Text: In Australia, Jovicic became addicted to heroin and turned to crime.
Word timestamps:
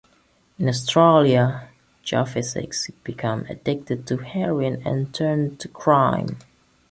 In 0.57 0.67
Australia, 0.67 1.69
Jovicic 2.03 2.91
became 3.03 3.41
addicted 3.47 4.07
to 4.07 4.17
heroin 4.17 4.81
and 4.83 5.13
turned 5.13 5.59
to 5.59 5.67
crime. 5.67 6.39